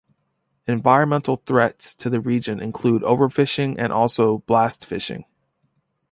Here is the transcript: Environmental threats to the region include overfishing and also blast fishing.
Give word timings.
Environmental 0.65 1.35
threats 1.45 1.93
to 1.97 2.09
the 2.09 2.19
region 2.19 2.59
include 2.59 3.03
overfishing 3.03 3.75
and 3.77 3.93
also 3.93 4.39
blast 4.47 4.83
fishing. 4.83 5.25